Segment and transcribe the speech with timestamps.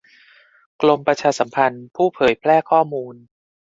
[0.81, 3.15] กรมประชาสัมพันธ์ ผู้เผยแพร่ข้อมูล